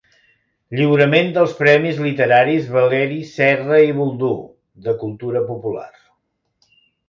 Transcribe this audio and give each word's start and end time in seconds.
Lliurament 0.77 1.29
dels 1.35 1.53
premis 1.59 1.99
literaris 2.07 2.71
Valeri 2.77 3.19
Serra 3.35 3.79
i 3.91 3.95
Boldú, 4.01 4.33
de 4.89 4.99
cultura 5.07 5.47
popular. 5.55 5.89